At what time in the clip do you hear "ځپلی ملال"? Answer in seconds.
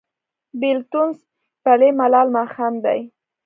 1.19-2.27